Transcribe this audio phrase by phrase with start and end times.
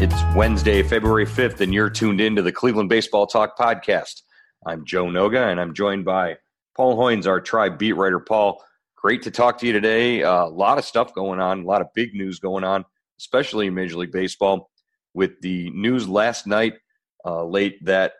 [0.00, 4.22] It's Wednesday, February 5th, and you're tuned in to the Cleveland Baseball Talk podcast.
[4.64, 6.36] I'm Joe Noga, and I'm joined by
[6.76, 8.20] Paul Hoynes, our tribe beat writer.
[8.20, 8.62] Paul,
[8.94, 10.22] great to talk to you today.
[10.22, 12.84] Uh, a lot of stuff going on, a lot of big news going on,
[13.18, 14.70] especially in Major League Baseball,
[15.14, 16.74] with the news last night
[17.24, 18.12] uh, late that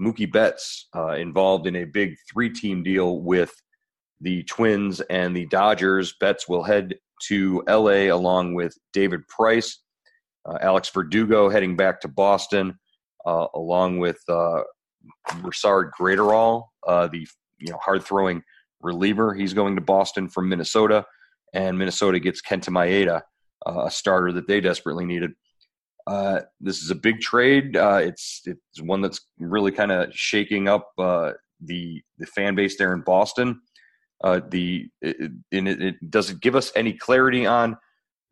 [0.00, 3.52] Mookie Betts uh, involved in a big three team deal with
[4.22, 6.14] the Twins and the Dodgers.
[6.18, 9.82] Betts will head to LA along with David Price
[10.60, 12.78] Alex Verdugo heading back to Boston,
[13.26, 14.62] uh, along with uh,
[15.98, 17.26] Graterol, uh, the
[17.58, 18.42] you know hard throwing
[18.80, 19.34] reliever.
[19.34, 21.04] He's going to Boston from Minnesota,
[21.52, 23.22] and Minnesota gets Kenta Maeda,
[23.66, 25.32] uh, a starter that they desperately needed.
[26.06, 27.76] Uh, this is a big trade.
[27.76, 31.34] Uh, it's it's one that's really kind of shaking up the
[32.18, 33.60] the fan base there in Boston.
[34.22, 37.76] the it, it, it does it give us any clarity on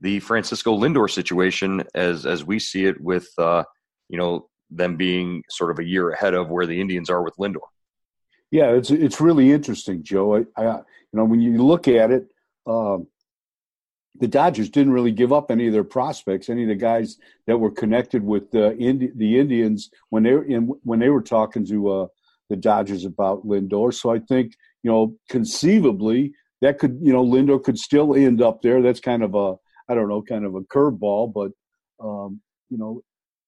[0.04, 3.64] the Francisco Lindor situation as as we see it with uh,
[4.10, 7.34] you know them being sort of a year ahead of where the Indians are with
[7.36, 7.68] Lindor.
[8.50, 10.36] Yeah, it's it's really interesting, Joe.
[10.36, 12.26] I, I you know when you look at it,
[12.66, 13.06] um,
[14.20, 17.56] the Dodgers didn't really give up any of their prospects, any of the guys that
[17.56, 21.64] were connected with the Indi- the Indians when they were in, when they were talking
[21.66, 22.06] to uh,
[22.50, 23.92] the Dodgers about Lindor.
[23.94, 24.52] So I think
[24.82, 28.82] you know conceivably that could you know Lindor could still end up there.
[28.82, 29.54] That's kind of a
[29.88, 31.52] I don't know, kind of a curveball, but
[32.04, 32.40] um,
[32.70, 33.02] you know,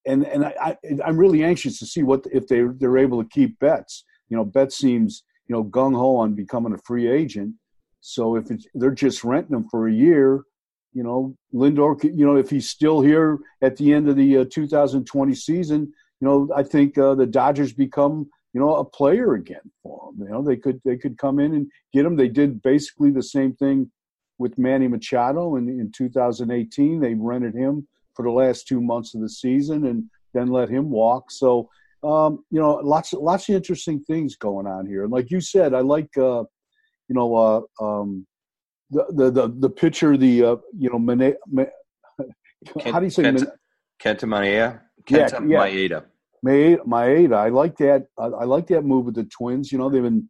[0.07, 3.29] and and I, I am really anxious to see what if they they're able to
[3.29, 4.05] keep Betts.
[4.29, 7.55] You know, Betts seems you know gung ho on becoming a free agent.
[8.01, 10.45] So if it's, they're just renting him for a year,
[10.93, 14.45] you know, Lindor, you know, if he's still here at the end of the uh,
[14.49, 19.71] 2020 season, you know, I think uh, the Dodgers become you know a player again
[19.83, 20.27] for him.
[20.27, 22.17] You know, they could they could come in and get him.
[22.17, 23.91] They did basically the same thing
[24.39, 27.01] with Manny Machado in, in 2018.
[27.01, 30.05] They rented him for the last two months of the season and
[30.35, 31.31] then let him walk.
[31.31, 31.71] So,
[32.03, 35.05] um, you know, lots of, lots of interesting things going on here.
[35.05, 36.45] And like you said, I like, uh,
[37.09, 38.27] you know, uh, um,
[38.91, 41.67] the, the, the, the pitcher, the, uh, you know, Mane, Man,
[42.85, 43.53] how do you say Kenta,
[44.03, 44.81] Kenta Maeda?
[45.05, 46.05] Kenta yeah, Maeda.
[46.45, 46.87] Maeda.
[46.87, 47.35] Maeda.
[47.35, 48.07] I like that.
[48.19, 49.73] I, I like that move with the Twins.
[49.73, 50.29] You know, they've been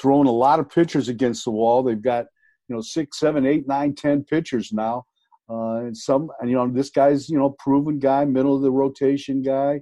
[0.00, 1.82] throwing a lot of pitchers against the wall.
[1.82, 2.26] They've got–
[2.70, 5.04] you know six, seven, eight, nine, ten pitchers now.
[5.50, 8.70] Uh, and some, and you know, this guy's you know proven guy, middle of the
[8.70, 9.80] rotation guy,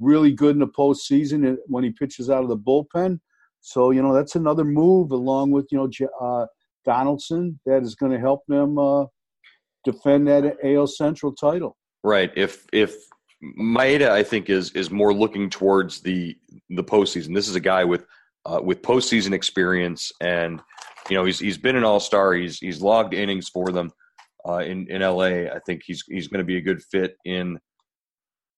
[0.00, 3.20] really good in the postseason when he pitches out of the bullpen.
[3.60, 6.46] So you know that's another move along with you know uh,
[6.84, 9.04] Donaldson that is going to help them uh,
[9.84, 11.76] defend that AL Central title.
[12.02, 12.32] Right.
[12.36, 12.96] If if
[13.58, 16.36] Maeda, I think is is more looking towards the
[16.70, 17.32] the postseason.
[17.34, 18.06] This is a guy with
[18.46, 20.60] uh, with postseason experience and
[21.08, 22.32] you know, he's he's been an all star.
[22.34, 23.90] He's he's logged innings for them
[24.46, 25.50] uh, in in LA.
[25.52, 27.58] I think he's he's going to be a good fit in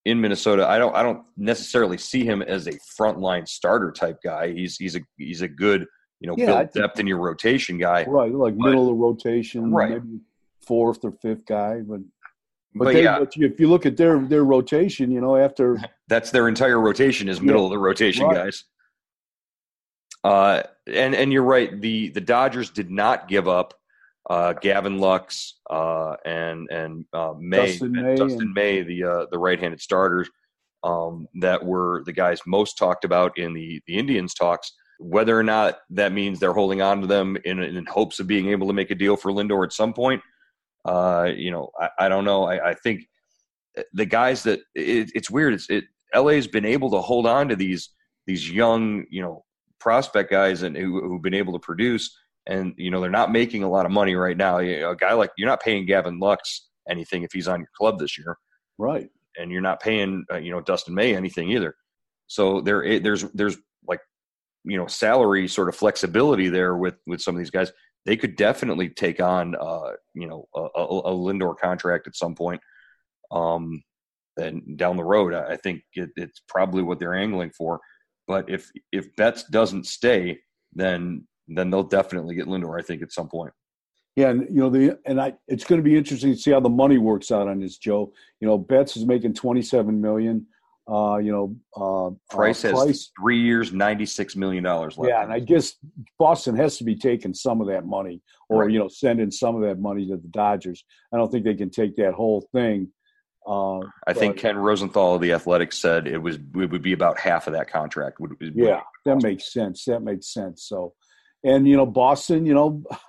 [0.04, 0.66] in Minnesota.
[0.66, 4.52] I don't I don't necessarily see him as a frontline starter type guy.
[4.52, 5.86] He's he's a he's a good
[6.20, 8.04] you know yeah, build depth in your rotation guy.
[8.04, 9.90] Right, like but, middle of the rotation, right.
[9.90, 10.20] maybe
[10.66, 12.00] fourth or fifth guy, but.
[12.78, 13.24] But, but they, yeah.
[13.38, 15.78] if you look at their their rotation, you know, after
[16.08, 18.34] that's their entire rotation is middle yeah, of the rotation right.
[18.34, 18.64] guys.
[20.26, 21.80] Uh, and and you're right.
[21.80, 23.74] The the Dodgers did not give up
[24.28, 29.26] uh, Gavin Lux uh, and and uh, May, Dustin May, Dustin and- May, the uh,
[29.30, 30.28] the right-handed starters
[30.82, 34.72] um, that were the guys most talked about in the the Indians talks.
[34.98, 38.48] Whether or not that means they're holding on to them in, in hopes of being
[38.48, 40.22] able to make a deal for Lindor at some point,
[40.86, 42.44] uh, you know, I, I don't know.
[42.44, 43.06] I, I, think
[43.92, 45.52] the guys that it, it's weird.
[45.52, 45.84] It's it.
[46.14, 47.90] LA's been able to hold on to these
[48.26, 49.44] these young, you know,
[49.86, 52.12] prospect guys and who, who've been able to produce,
[52.48, 54.58] and you know they're not making a lot of money right now.
[54.58, 58.18] A guy like you're not paying Gavin Lux anything if he's on your club this
[58.18, 58.36] year,
[58.78, 59.08] right?
[59.38, 61.76] And you're not paying uh, you know Dustin May anything either.
[62.26, 64.00] So there there's there's like
[64.64, 67.70] you know salary sort of flexibility there with with some of these guys.
[68.06, 72.34] They could definitely take on uh, you know a, a, a Lindor contract at some
[72.34, 72.60] point.
[73.30, 73.84] Um,
[74.36, 77.80] and down the road, I think it, it's probably what they're angling for.
[78.26, 80.40] But if if Betts doesn't stay,
[80.74, 82.78] then then they'll definitely get Lindor.
[82.78, 83.52] I think at some point.
[84.16, 86.60] Yeah, and you know the and I it's going to be interesting to see how
[86.60, 88.12] the money works out on this, Joe.
[88.40, 90.46] You know, Betts is making twenty seven million.
[90.88, 95.10] Uh, you know, uh, Price uh, has Price, three years, ninety six million dollars left.
[95.10, 95.74] Yeah, and I guess
[96.18, 98.70] Boston has to be taking some of that money, or right.
[98.70, 100.84] you know, sending some of that money to the Dodgers.
[101.12, 102.88] I don't think they can take that whole thing.
[103.46, 107.18] Uh, I think Ken Rosenthal of the Athletics said it was it would be about
[107.18, 108.18] half of that contract.
[108.18, 109.84] Would, would yeah, that makes sense.
[109.84, 110.64] That makes sense.
[110.64, 110.94] So,
[111.44, 112.82] and you know, Boston, you know,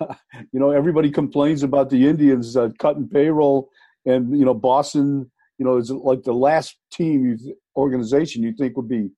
[0.52, 3.68] you know, everybody complains about the Indians uh, cutting payroll,
[4.06, 8.76] and you know, Boston, you know, is like the last team you, organization you think
[8.76, 9.10] would be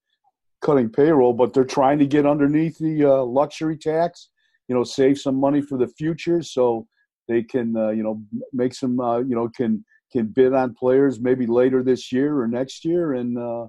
[0.63, 4.31] cutting payroll, but they're trying to get underneath the uh, luxury tax,
[4.69, 6.87] you know, save some money for the future, so
[7.29, 8.23] they can, uh, you know,
[8.55, 12.49] make some, uh, you know, can can bid on players maybe later this year or
[12.49, 13.67] next year, and uh,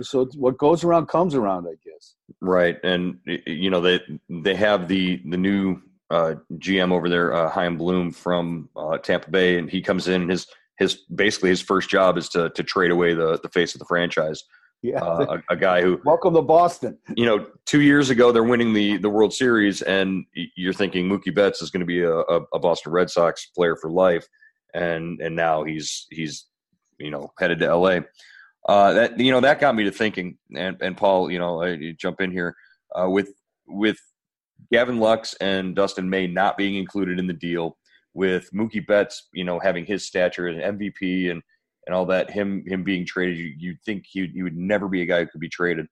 [0.00, 2.14] so what goes around comes around, I guess.
[2.40, 5.80] Right, and you know they they have the the new
[6.10, 10.28] uh, GM over there, uh, Chaim Bloom from uh, Tampa Bay, and he comes in.
[10.28, 10.46] his
[10.78, 13.84] his basically his first job is to to trade away the the face of the
[13.84, 14.42] franchise.
[14.82, 16.98] Yeah, uh, a, a, guy who welcome to Boston.
[17.16, 20.24] You know, two years ago they're winning the the World Series, and
[20.56, 23.90] you're thinking Mookie Betts is going to be a, a, Boston Red Sox player for
[23.90, 24.26] life
[24.74, 26.46] and and now he's he's
[26.98, 28.04] you know headed to L.A.
[28.68, 31.94] Uh, that you know that got me to thinking, and and Paul, you know, I,
[31.98, 32.54] jump in here
[32.94, 33.32] uh, with
[33.66, 33.98] with
[34.70, 37.76] Gavin Lux and Dustin May not being included in the deal,
[38.14, 41.42] with Mookie Betts, you know, having his stature as MVP and
[41.86, 45.02] and all that, him him being traded, you you think he he would never be
[45.02, 45.86] a guy who could be traded.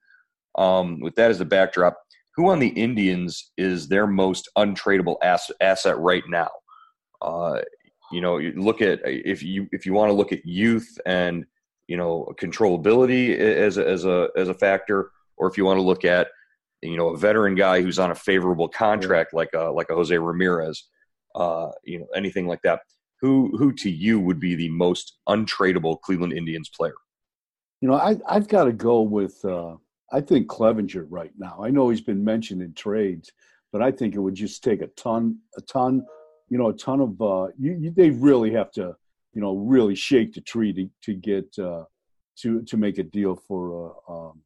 [0.56, 1.97] Um, with that as a backdrop,
[2.37, 6.50] who on the Indians is their most untradeable asset, asset right now?
[7.23, 7.61] Uh,
[8.11, 11.47] you know, you look at if you if you want to look at youth and
[11.87, 15.83] you know controllability as a, as a as a factor, or if you want to
[15.83, 16.29] look at
[16.83, 20.17] you know a veteran guy who's on a favorable contract like a like a Jose
[20.17, 20.85] Ramirez,
[21.35, 22.81] uh, you know anything like that.
[23.21, 26.95] Who who to you would be the most untradeable Cleveland Indians player?
[27.81, 29.77] You know, I I've got to go with uh,
[30.13, 31.61] I think Clevinger right now.
[31.63, 33.31] I know he's been mentioned in trades,
[33.73, 36.05] but I think it would just take a ton a ton
[36.50, 38.94] you know, a ton of uh, you, you, they really have to,
[39.32, 41.85] you know, really shake the tree to to get uh,
[42.38, 44.43] to to make a deal for uh, um,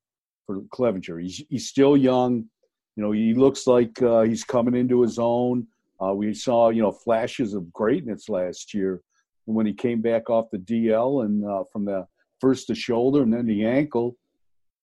[0.46, 1.20] for Clevinger.
[1.20, 2.44] He's he's still young,
[2.96, 3.12] you know.
[3.12, 5.66] He looks like uh, he's coming into his own.
[6.00, 9.00] Uh, we saw you know flashes of greatness last year
[9.46, 12.06] when he came back off the DL and uh, from the
[12.40, 14.16] first the shoulder and then the ankle,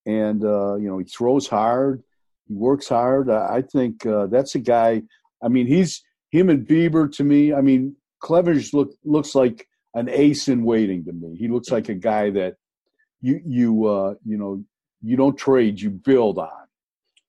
[0.07, 2.01] and uh, you know he throws hard,
[2.47, 3.29] he works hard.
[3.29, 5.03] I, I think uh, that's a guy.
[5.43, 10.09] I mean, he's him and Bieber to me, I mean, Clevinger look looks like an
[10.09, 11.35] ace in waiting to me.
[11.37, 12.55] He looks like a guy that
[13.21, 14.63] you you uh, you know
[15.01, 16.49] you don't trade, you build on.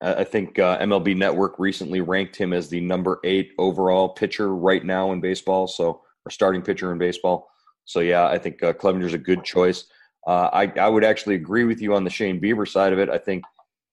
[0.03, 4.85] I think uh, MLB Network recently ranked him as the number eight overall pitcher right
[4.85, 5.69] now in baseball.
[5.69, 7.49] So, or starting pitcher in baseball.
[7.85, 9.85] So, yeah, I think uh, Clevinger's a good choice.
[10.27, 13.11] Uh, I, I would actually agree with you on the Shane Bieber side of it.
[13.11, 13.45] I think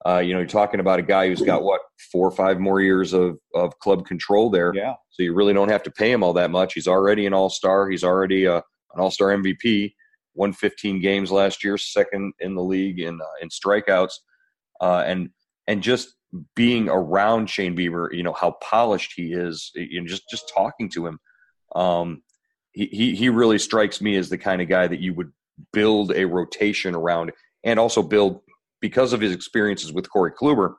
[0.05, 2.79] uh, you know, you're talking about a guy who's got what four or five more
[2.79, 4.71] years of of club control there.
[4.73, 4.93] Yeah.
[5.09, 6.73] So you really don't have to pay him all that much.
[6.73, 7.89] He's already an all star.
[7.89, 8.63] He's already a, an
[8.97, 9.93] all star MVP.
[10.35, 14.13] Won 15 games last year, second in the league in uh, in strikeouts,
[14.79, 15.29] uh, and
[15.67, 16.15] and just
[16.55, 21.07] being around Shane Bieber, you know how polished he is, and just just talking to
[21.07, 21.19] him,
[21.75, 22.23] um,
[22.71, 25.33] he, he he really strikes me as the kind of guy that you would
[25.73, 27.33] build a rotation around,
[27.65, 28.39] and also build
[28.81, 30.75] because of his experiences with Corey Kluber,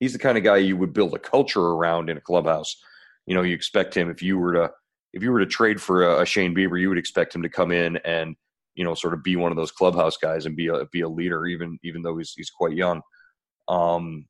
[0.00, 2.76] he's the kind of guy you would build a culture around in a clubhouse.
[3.26, 4.70] You know, you expect him if you were to
[5.12, 7.48] if you were to trade for a, a Shane Bieber, you would expect him to
[7.48, 8.36] come in and
[8.74, 11.08] you know sort of be one of those clubhouse guys and be a be a
[11.08, 13.02] leader, even even though he's he's quite young.
[13.68, 14.26] Um,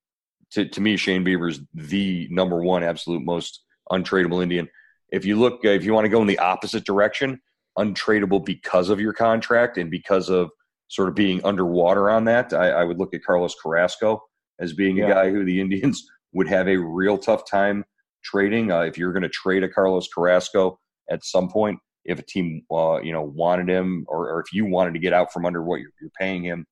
[0.53, 4.69] to to me, Shane Bieber is the number one absolute most untradeable Indian.
[5.11, 7.41] If you look, if you want to go in the opposite direction,
[7.79, 10.51] untradeable because of your contract and because of
[10.89, 12.53] sort of being underwater on that.
[12.53, 14.21] I, I would look at Carlos Carrasco
[14.59, 15.07] as being yeah.
[15.07, 17.85] a guy who the Indians would have a real tough time
[18.25, 18.73] trading.
[18.73, 20.79] Uh, if you're going to trade a Carlos Carrasco
[21.11, 24.65] at some point, if a team uh, you know wanted him, or, or, if you
[24.65, 26.67] wanted to get out from under what you're, you're paying him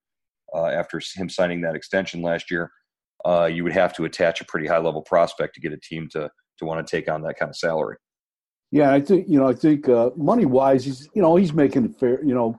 [0.54, 2.70] uh, after him signing that extension last year,
[3.26, 6.08] uh, you would have to attach a pretty high level prospect to get a team
[6.12, 7.96] to to want to take on that kind of salary.
[8.70, 9.48] Yeah, I think you know.
[9.48, 12.24] I think uh, money wise, he's you know he's making fair.
[12.24, 12.58] You know,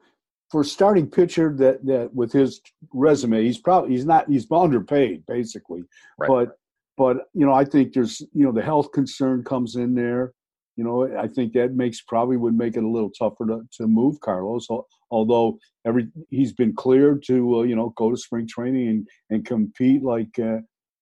[0.49, 2.61] for starting pitcher that that with his
[2.93, 5.83] resume, he's probably he's not he's underpaid basically.
[6.17, 6.27] Right.
[6.27, 6.57] But
[6.97, 10.33] but you know, I think there's you know the health concern comes in there.
[10.75, 13.87] You know, I think that makes probably would make it a little tougher to, to
[13.87, 14.67] move Carlos.
[15.09, 19.45] Although every he's been cleared to uh, you know go to spring training and and
[19.45, 20.59] compete like uh,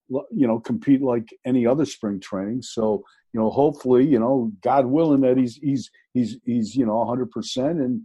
[0.10, 2.62] you know compete like any other spring training.
[2.62, 3.04] So
[3.36, 7.30] you know, hopefully, you know, God willing that he's he's he's he's you know 100
[7.32, 8.02] percent and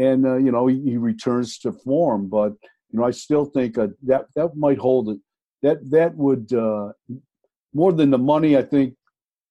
[0.00, 2.28] and uh, you know he, he, returns to form.
[2.28, 2.52] But
[2.90, 5.18] you know, I still think uh, that that might hold it.
[5.62, 6.92] That that would uh,
[7.74, 8.56] more than the money.
[8.56, 8.94] I think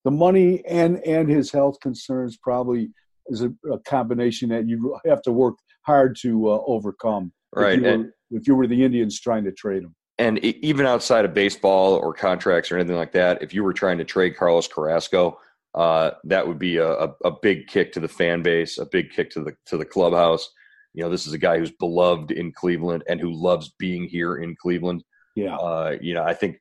[0.03, 2.91] the money and and his health concerns probably
[3.27, 7.31] is a, a combination that you have to work hard to uh, overcome.
[7.55, 7.79] Right.
[7.79, 11.23] If you, were, if you were the Indians trying to trade him and even outside
[11.23, 14.67] of baseball or contracts or anything like that, if you were trying to trade Carlos
[14.67, 15.39] Carrasco,
[15.75, 16.89] uh, that would be a,
[17.23, 20.49] a, big kick to the fan base, a big kick to the to the clubhouse.
[20.93, 24.37] You know, this is a guy who's beloved in Cleveland and who loves being here
[24.37, 25.03] in Cleveland.
[25.35, 25.55] Yeah.
[25.55, 26.57] Uh, you know, I think,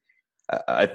[0.51, 0.89] I,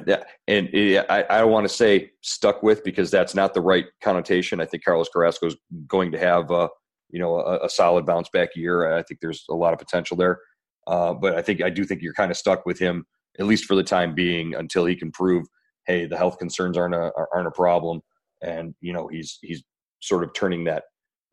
[0.48, 4.62] and it, I, I want to say stuck with because that's not the right connotation.
[4.62, 5.56] I think Carlos Carrasco is
[5.88, 6.70] going to have, uh,
[7.10, 8.96] you know, a, a solid bounce back year.
[8.96, 10.40] I think there's a lot of potential there.
[10.86, 13.06] Uh, but I think I do think you're kind of stuck with him
[13.40, 15.46] at least for the time being until he can prove,
[15.88, 18.02] hey, the health concerns aren't a aren't a problem,
[18.42, 19.64] and you know he's he's
[20.02, 20.84] sort of turning that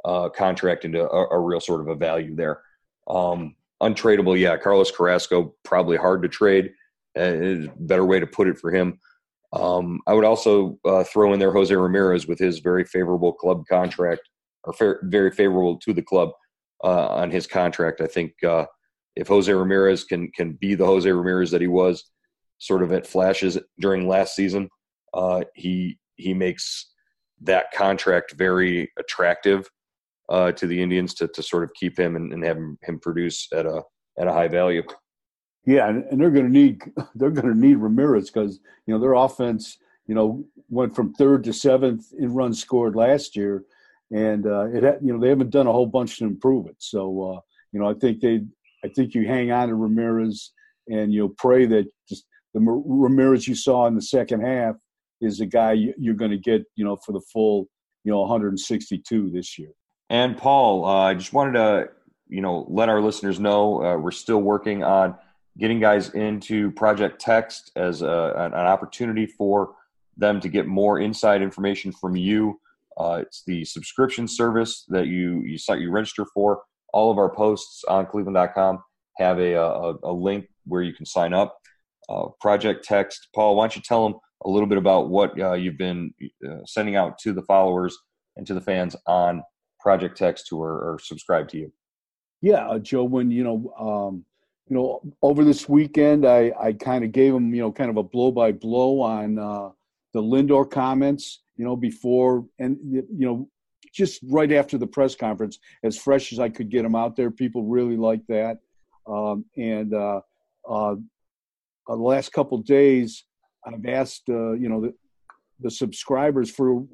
[0.05, 2.63] uh, contract into a, a, real sort of a value there.
[3.09, 4.57] Um, untradeable, yeah.
[4.57, 6.73] Carlos Carrasco probably hard to trade.
[7.19, 8.99] Uh, better way to put it for him.
[9.53, 13.65] Um, I would also uh, throw in there Jose Ramirez with his very favorable club
[13.69, 14.23] contract,
[14.65, 16.31] or fair, very favorable to the club
[16.85, 18.01] uh, on his contract.
[18.01, 18.67] I think uh,
[19.17, 22.05] if Jose Ramirez can can be the Jose Ramirez that he was,
[22.61, 24.69] sort of at flashes during last season,
[25.15, 26.93] uh, he he makes
[27.41, 29.69] that contract very attractive
[30.29, 33.01] uh, to the Indians to, to sort of keep him and, and have him, him,
[33.01, 33.83] produce at a
[34.19, 34.83] at a high value.
[35.67, 36.83] Yeah, and, and they're going to need
[37.15, 41.43] they're going to need Ramirez because you know their offense you know went from third
[41.45, 43.65] to seventh in runs scored last year,
[44.13, 46.77] and uh, it you know they haven't done a whole bunch to improve it.
[46.79, 47.41] So uh,
[47.73, 48.45] you know I think they
[48.85, 50.53] I think you hang on to Ramirez
[50.89, 54.77] and you'll pray that just the Ramirez you saw in the second half
[55.21, 57.69] is the guy you're going to get, you know, for the full,
[58.05, 59.71] you know, 162 this year.
[60.09, 61.89] And Paul, uh, I just wanted to,
[62.29, 65.15] you know, let our listeners know uh, we're still working on
[65.59, 69.75] getting guys into Project Text as a, an, an, opportunity for
[70.17, 72.59] them to get more inside information from you.
[72.97, 77.31] Uh, it's the subscription service that you you site you register for all of our
[77.31, 78.83] posts on cleveland.com
[79.17, 81.59] have a, a, a link where you can sign up.
[82.11, 83.29] Uh, Project Text.
[83.35, 86.13] Paul, why don't you tell them a little bit about what uh, you've been
[86.47, 87.97] uh, sending out to the followers
[88.37, 89.43] and to the fans on
[89.79, 91.73] Project Text who are, are subscribed to you?
[92.43, 93.05] Yeah, uh, Joe.
[93.05, 94.25] When you know, um,
[94.69, 97.97] you know, over this weekend, I I kind of gave them you know kind of
[97.97, 99.71] a blow by blow on uh,
[100.15, 101.43] the Lindor comments.
[101.57, 103.49] You know, before and you know
[103.93, 107.31] just right after the press conference, as fresh as I could get them out there.
[107.31, 108.59] People really like that.
[109.07, 110.21] Um, and uh,
[110.69, 110.95] uh,
[111.97, 113.25] the last couple days,
[113.65, 114.95] I've asked, uh, you know, the,
[115.61, 116.87] the, subscribers for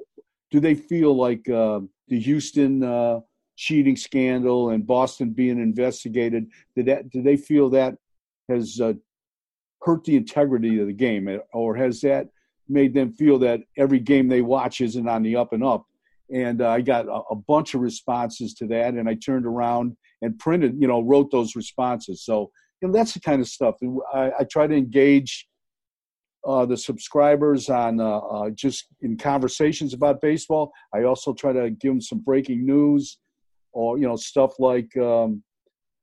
[0.51, 3.21] do they feel like uh, the Houston uh,
[3.57, 6.47] cheating scandal and Boston being investigated?
[6.75, 7.11] Did that?
[7.11, 7.97] Do they feel that
[8.49, 8.95] has uh,
[9.83, 12.29] hurt the integrity of the game, or has that
[12.69, 15.87] made them feel that every game they watch isn't on the up and up?
[16.33, 18.95] and uh, I got a, a, bunch of responses to that.
[18.95, 22.23] And I turned around and printed, you know, wrote those responses.
[22.23, 22.51] So
[22.81, 23.77] you know, that's the kind of stuff
[24.15, 25.49] I, I try to engage
[26.47, 30.73] uh, the subscribers on uh, uh, just in conversations about baseball.
[30.95, 33.19] I also try to give them some breaking news,
[33.73, 35.43] or you know, stuff like um,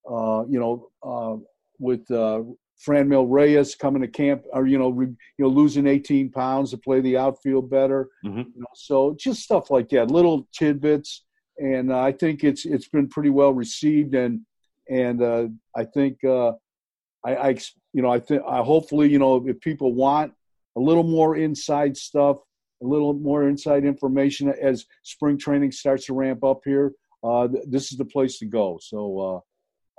[0.10, 1.38] uh, you know, uh,
[1.80, 2.06] with
[2.86, 6.77] Franmil Reyes coming to camp, or you know, re, you know, losing 18 pounds to
[6.77, 8.10] play the outfield better.
[8.25, 8.39] Mm-hmm.
[8.39, 11.24] You know, so just stuff like that, little tidbits,
[11.58, 14.42] and uh, I think it's it's been pretty well received, and
[14.89, 16.53] and uh, I think uh,
[17.25, 17.50] I, I
[17.94, 20.34] you know I think I hopefully you know if people want
[20.75, 22.38] a little more inside stuff,
[22.82, 27.63] a little more inside information as spring training starts to ramp up here, uh, th-
[27.68, 28.80] this is the place to go.
[28.82, 29.20] So.
[29.20, 29.39] Uh,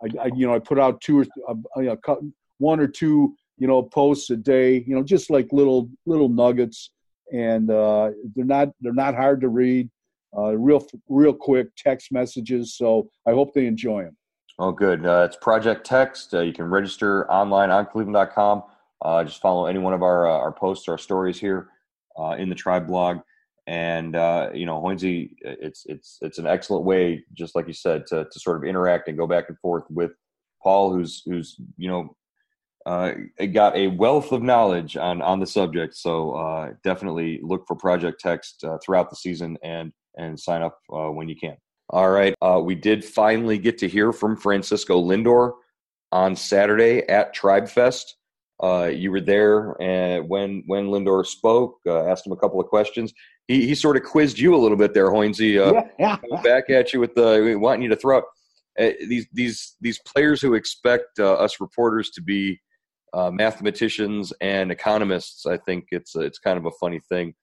[0.02, 3.36] I, I, you know, I put out two or th- uh, know, one or two
[3.58, 6.90] you know posts a day you know just like little little nuggets
[7.32, 9.88] and uh, they're not they're not hard to read
[10.36, 14.16] uh, real real quick text messages so i hope they enjoy them
[14.58, 18.62] oh good uh, it's project text uh, you can register online on cleveland.com
[19.04, 21.68] uh, just follow any one of our uh, our posts, our stories here
[22.18, 23.18] uh, in the Tribe blog.
[23.66, 28.06] And uh, you know, Hoynesy, it's it's it's an excellent way, just like you said,
[28.08, 30.12] to to sort of interact and go back and forth with
[30.62, 32.16] Paul, who's who's you know
[33.52, 35.96] got a wealth of knowledge on on the subject.
[35.96, 41.36] So definitely look for Project Text throughout the season and and sign up when you
[41.36, 41.56] can.
[41.90, 45.52] All right, uh, we did finally get to hear from Francisco Lindor
[46.12, 48.16] on Saturday at Tribe Fest.
[48.62, 53.12] Uh, you were there and when when Lindor spoke, asked him a couple of questions.
[53.48, 55.54] He, he sort of quizzed you a little bit there, Hoynesy.
[55.98, 56.42] yeah, yeah.
[56.42, 58.24] back at you with the wanting you to throw out.
[58.78, 62.60] these these these players who expect us reporters to be
[63.14, 65.46] uh, mathematicians and economists.
[65.46, 67.34] I think it's it's kind of a funny thing.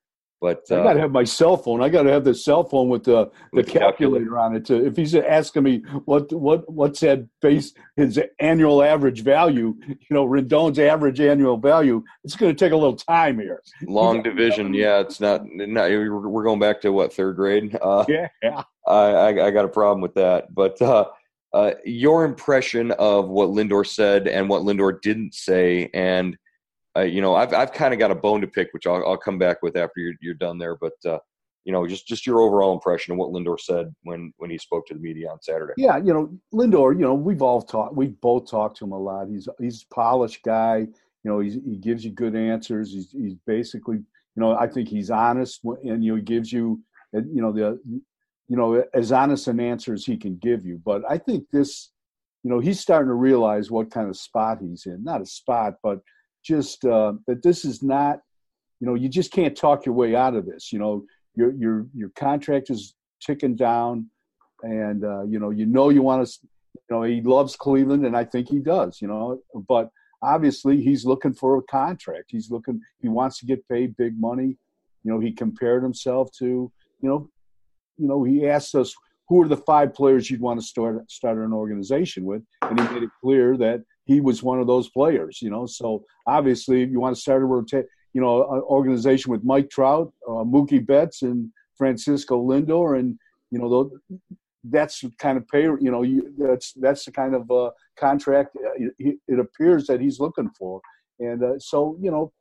[0.41, 1.83] But uh, I got to have my cell phone.
[1.83, 4.65] I got to have the cell phone with the the calculator, calculator on it.
[4.65, 9.97] To, if he's asking me what what what's that base his annual average value, you
[10.09, 13.61] know, Rendon's average annual value, it's going to take a little time here.
[13.83, 14.99] Long division, yeah.
[14.99, 15.45] It's not.
[15.45, 17.77] not we're going back to what third grade.
[17.79, 18.63] Uh, yeah, yeah.
[18.87, 20.81] I, I, I got a problem with that, but.
[20.81, 21.05] Uh,
[21.53, 26.37] uh, your impression of what Lindor said and what Lindor didn't say, and
[26.97, 29.17] uh, you know, I've I've kind of got a bone to pick, which I'll, I'll
[29.17, 30.75] come back with after you're you're done there.
[30.75, 31.19] But uh,
[31.63, 34.87] you know, just just your overall impression of what Lindor said when when he spoke
[34.87, 35.73] to the media on Saturday.
[35.77, 36.93] Yeah, you know, Lindor.
[36.93, 37.95] You know, we've all talked.
[37.95, 39.27] We've both talked to him a lot.
[39.29, 40.87] He's he's a polished guy.
[41.23, 42.91] You know, he's, he gives you good answers.
[42.91, 46.81] He's he's basically, you know, I think he's honest, and you know, he gives you,
[47.13, 47.79] you know, the
[48.51, 50.81] you know, as honest an answer as he can give you.
[50.83, 51.91] But I think this,
[52.43, 55.03] you know, he's starting to realize what kind of spot he's in.
[55.05, 56.01] Not a spot, but
[56.43, 58.19] just uh, that this is not,
[58.79, 60.71] you know, you just can't talk your way out of this.
[60.71, 61.05] You know,
[61.35, 64.09] your your your contract is ticking down,
[64.63, 66.39] and uh, you know, you know, you want to,
[66.89, 69.01] you know, he loves Cleveland, and I think he does.
[69.01, 69.89] You know, but
[70.21, 72.25] obviously he's looking for a contract.
[72.29, 74.57] He's looking, he wants to get paid big money.
[75.03, 77.29] You know, he compared himself to, you know,
[77.97, 78.93] you know, he asked us
[79.27, 82.93] who are the five players you'd want to start start an organization with, and he
[82.93, 85.41] made it clear that he was one of those players.
[85.41, 89.43] You know, so obviously, you want to start a rota- you know, an organization with
[89.43, 93.17] Mike Trout, uh, Mookie Betts, and Francisco Lindor, and
[93.51, 93.91] you know,
[94.65, 95.63] that's the kind of pay.
[95.63, 100.01] You know, you, that's that's the kind of uh, contract uh, it, it, appears that
[100.01, 100.81] he's looking for,
[101.19, 102.31] and uh, so you know,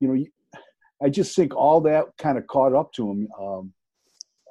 [0.00, 0.24] you know,
[1.02, 3.28] I just think all that kind of caught up to him.
[3.38, 3.72] Um,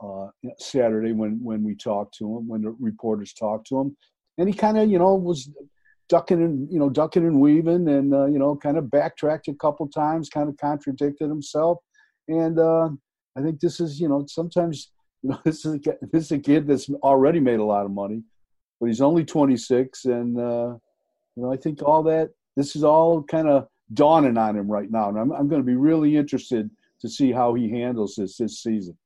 [0.04, 0.28] uh,
[0.60, 3.96] Saturday when when we talked to him, when the reporters talked to him,
[4.38, 5.50] and he kind of you know was
[6.10, 9.54] ducking and you know ducking and weaving, and uh, you know kind of backtracked a
[9.54, 11.80] couple times, kind of contradicted himself,
[12.28, 12.90] and uh,
[13.38, 15.80] I think this is you know sometimes you know this is a,
[16.12, 18.24] this is a kid that's already made a lot of money,
[18.80, 20.76] but he's only 26, and uh,
[21.36, 24.92] you know I think all that this is all kind of dawning on him right
[24.92, 26.70] now, and I'm I'm going to be really interested
[27.02, 28.98] to see how he handles this this season.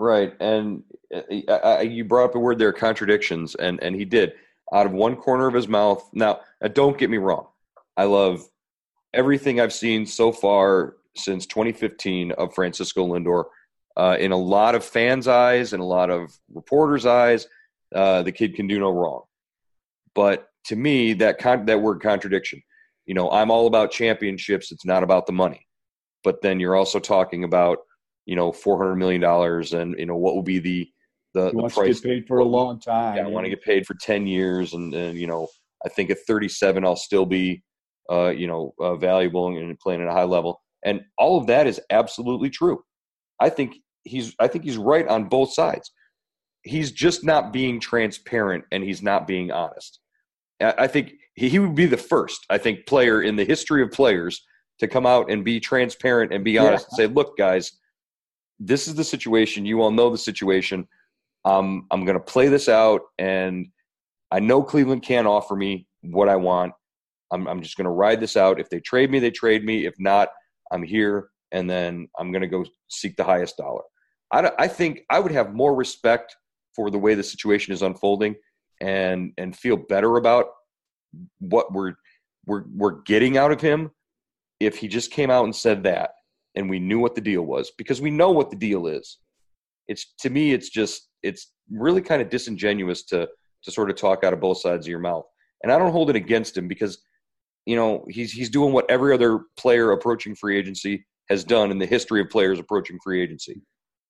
[0.00, 4.34] Right, and uh, you brought up the word there, contradictions, and and he did
[4.72, 6.08] out of one corner of his mouth.
[6.12, 6.40] Now,
[6.72, 7.46] don't get me wrong,
[7.96, 8.42] I love
[9.14, 13.44] everything I've seen so far since 2015 of Francisco Lindor.
[13.96, 17.48] Uh, in a lot of fans' eyes and a lot of reporters' eyes,
[17.94, 19.22] uh, the kid can do no wrong.
[20.14, 22.62] But to me, that con- that word contradiction,
[23.06, 24.70] you know, I'm all about championships.
[24.70, 25.66] It's not about the money.
[26.22, 27.78] But then you're also talking about
[28.28, 30.92] you know, four hundred million dollars, and you know what will be the
[31.34, 32.00] the, the price?
[32.00, 33.16] paid for a long time.
[33.16, 35.48] Yeah, I want to get paid for ten years, and, and you know,
[35.84, 37.62] I think at thirty seven, I'll still be,
[38.10, 41.66] uh, you know, uh, valuable and playing at a high level, and all of that
[41.66, 42.82] is absolutely true.
[43.40, 45.92] I think he's I think he's right on both sides.
[46.62, 50.00] He's just not being transparent, and he's not being honest.
[50.60, 54.44] I think he would be the first, I think, player in the history of players
[54.80, 57.04] to come out and be transparent and be honest yeah.
[57.04, 57.72] and say, "Look, guys,
[58.58, 59.64] this is the situation.
[59.64, 60.88] You all know the situation.
[61.48, 63.68] Um, I'm going to play this out, and
[64.30, 66.74] I know Cleveland can't offer me what I want.
[67.30, 68.60] I'm, I'm just going to ride this out.
[68.60, 69.86] If they trade me, they trade me.
[69.86, 70.28] If not,
[70.70, 73.82] I'm here, and then I'm going to go seek the highest dollar.
[74.30, 76.36] I, I think I would have more respect
[76.76, 78.36] for the way the situation is unfolding,
[78.82, 80.46] and and feel better about
[81.38, 81.94] what we're
[82.44, 83.90] we're we're getting out of him
[84.60, 86.10] if he just came out and said that
[86.56, 89.16] and we knew what the deal was because we know what the deal is.
[89.86, 93.28] It's to me, it's just it's really kind of disingenuous to
[93.64, 95.24] to sort of talk out of both sides of your mouth.
[95.62, 96.98] And I don't hold it against him because
[97.66, 101.78] you know he's he's doing what every other player approaching free agency has done in
[101.78, 103.60] the history of players approaching free agency.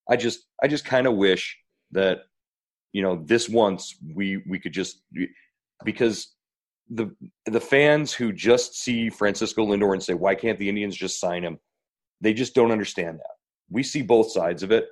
[0.09, 1.57] I just I just kind of wish
[1.93, 2.19] that
[2.93, 5.03] you know this once we we could just
[5.85, 6.35] because
[6.91, 7.15] the
[7.47, 11.43] the fans who just see Francisco Lindor and say, "Why can't the Indians just sign
[11.43, 11.59] him?"
[12.21, 13.35] They just don't understand that.
[13.71, 14.87] We see both sides of it,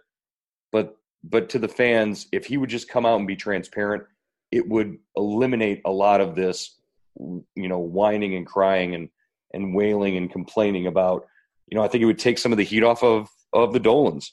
[0.73, 4.05] but but to the fans, if he would just come out and be transparent,
[4.52, 6.79] it would eliminate a lot of this,
[7.16, 9.09] you know, whining and crying and
[9.52, 11.26] and wailing and complaining about.
[11.68, 13.81] You know, I think it would take some of the heat off of of the
[13.81, 14.33] Dolans.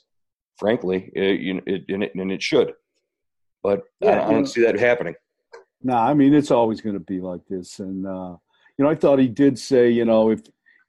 [0.58, 2.74] Frankly, it, it, and, it, and it should,
[3.64, 5.16] but yeah, I, I don't see that happening.
[5.82, 8.36] No, nah, I mean it's always going to be like this, and uh,
[8.78, 10.42] you know I thought he did say, you know, if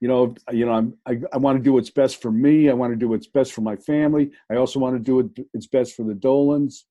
[0.05, 2.69] you know, you know, I'm, I, I want to do what's best for me.
[2.69, 4.33] I want to do what's best for my family.
[4.51, 5.47] I also want to do it.
[5.55, 6.85] It's best for the Dolans,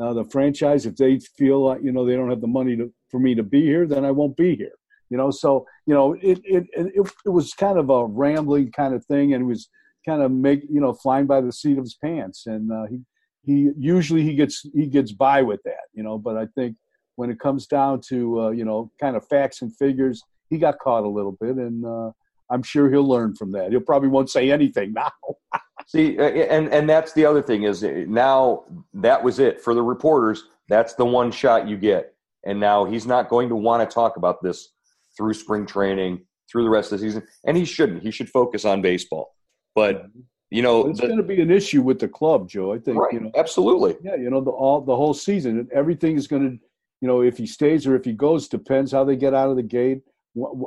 [0.00, 0.86] uh, the franchise.
[0.86, 3.42] If they feel like you know they don't have the money to, for me to
[3.42, 4.76] be here, then I won't be here.
[5.08, 8.94] You know, so you know, it it it, it was kind of a rambling kind
[8.94, 9.68] of thing, and it was
[10.06, 12.46] kind of make you know flying by the seat of his pants.
[12.46, 13.00] And uh, he
[13.42, 16.18] he usually he gets he gets by with that, you know.
[16.18, 16.76] But I think
[17.16, 20.78] when it comes down to uh, you know kind of facts and figures, he got
[20.78, 22.12] caught a little bit, and uh,
[22.50, 23.70] I'm sure he'll learn from that.
[23.70, 25.10] He'll probably won't say anything now.
[25.86, 29.82] See, and and that's the other thing is eh, now that was it for the
[29.82, 30.44] reporters.
[30.68, 34.16] That's the one shot you get, and now he's not going to want to talk
[34.16, 34.68] about this
[35.16, 38.02] through spring training, through the rest of the season, and he shouldn't.
[38.02, 39.34] He should focus on baseball.
[39.74, 40.06] But
[40.50, 42.72] you know, it's going to be an issue with the club, Joe.
[42.72, 42.98] I think.
[42.98, 43.12] Right.
[43.12, 43.96] You know, absolutely.
[44.02, 44.16] Yeah.
[44.16, 46.64] You know, the all the whole season, everything is going to,
[47.00, 49.56] you know, if he stays or if he goes, depends how they get out of
[49.56, 50.02] the gate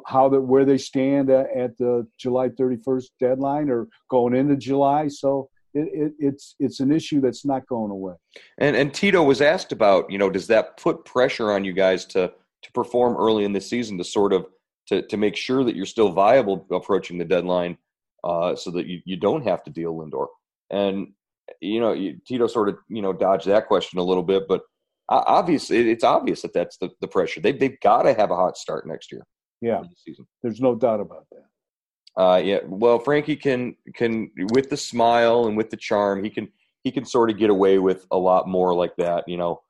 [0.06, 5.08] how that where they stand at, at, the July 31st deadline or going into July.
[5.08, 8.13] So it, it, it's it's an issue that's not going away.
[8.58, 12.06] And and Tito was asked about, you know, does that put pressure on you guys
[12.08, 14.45] to to perform early in the season to sort of
[14.88, 17.78] to to make sure that you're still viable approaching the deadline,
[18.23, 20.28] uh, so that you, you don't have to deal Lindor.
[20.69, 21.13] And
[21.62, 21.95] you know,
[22.28, 24.62] Tito sort of you know dodged that question a little bit, but
[25.10, 27.41] obviously it's obvious that that's the, the pressure.
[27.41, 29.23] They they've got to have a hot start next year.
[29.63, 30.28] Yeah, season.
[30.41, 32.21] there's no doubt about that.
[32.21, 36.49] Uh, yeah, well, Frankie can can with the smile and with the charm, he can
[36.84, 39.23] he can sort of get away with a lot more like that.
[39.26, 39.62] You know,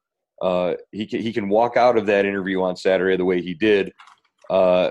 [0.41, 3.53] uh, he can, he can walk out of that interview on Saturday the way he
[3.53, 3.93] did,
[4.49, 4.89] uh,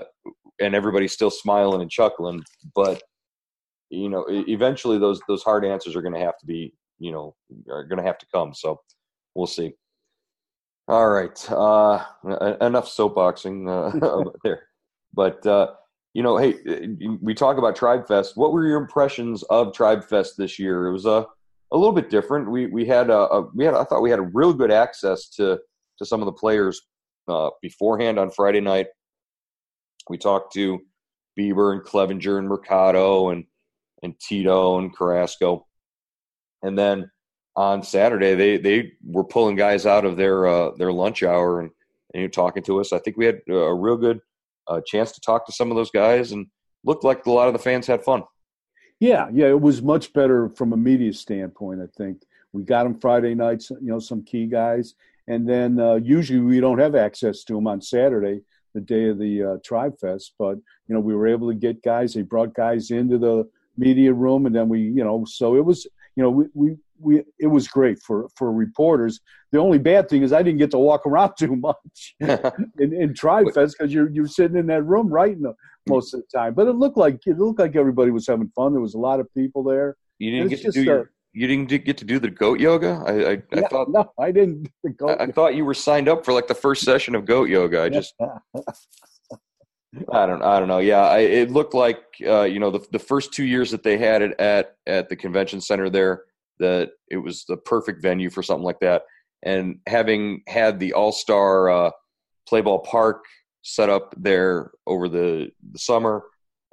[0.61, 2.41] and everybody's still smiling and chuckling.
[2.73, 3.03] But
[3.89, 7.35] you know, eventually those those hard answers are going to have to be you know
[7.69, 8.53] are going to have to come.
[8.53, 8.79] So
[9.35, 9.73] we'll see.
[10.87, 12.03] All right, uh,
[12.61, 14.63] enough soapboxing uh, there.
[15.13, 15.71] But uh,
[16.13, 16.55] you know, hey,
[17.21, 18.33] we talk about Tribe Fest.
[18.35, 20.87] What were your impressions of Tribe Fest this year?
[20.87, 21.25] It was a
[21.71, 22.49] a little bit different.
[22.49, 25.29] We we had a, a we had I thought we had a real good access
[25.29, 25.59] to
[25.97, 26.81] to some of the players
[27.27, 28.87] uh, beforehand on Friday night.
[30.09, 30.79] We talked to
[31.37, 33.45] Bieber and Clevinger and Mercado and
[34.03, 35.65] and Tito and Carrasco,
[36.61, 37.09] and then
[37.55, 41.71] on Saturday they they were pulling guys out of their uh, their lunch hour and
[42.13, 42.93] and you talking to us.
[42.93, 44.19] I think we had a real good
[44.67, 46.47] a chance to talk to some of those guys and
[46.83, 48.23] looked like a lot of the fans had fun.
[48.99, 51.81] Yeah, yeah, it was much better from a media standpoint.
[51.81, 52.23] I think
[52.53, 54.95] we got them Friday nights, you know, some key guys,
[55.27, 58.41] and then uh, usually we don't have access to them on Saturday,
[58.73, 60.33] the day of the uh, Tribe Fest.
[60.37, 62.13] But you know, we were able to get guys.
[62.13, 65.87] They brought guys into the media room, and then we, you know, so it was,
[66.15, 69.19] you know, we we, we it was great for for reporters.
[69.51, 73.13] The only bad thing is I didn't get to walk around too much in, in
[73.13, 75.45] Tribe Fest because you're you're sitting in that room writing
[75.87, 76.53] most of the time.
[76.53, 78.73] But it looked like it looked like everybody was having fun.
[78.73, 79.97] There was a lot of people there.
[80.19, 81.01] You didn't get to do your.
[81.01, 83.03] Uh, you didn't get to do the goat yoga.
[83.07, 84.69] I, I, I thought no, I didn't.
[85.07, 87.81] I, I, thought you were signed up for like the first session of goat yoga.
[87.81, 88.13] I just,
[90.11, 90.79] I don't, I don't know.
[90.79, 93.97] Yeah, I, it looked like uh, you know the the first two years that they
[93.97, 96.23] had it at at the convention center there
[96.59, 99.03] that it was the perfect venue for something like that
[99.43, 101.91] and having had the All Star uh,
[102.47, 103.25] Play Ball Park
[103.61, 106.23] set up there over the, the summer,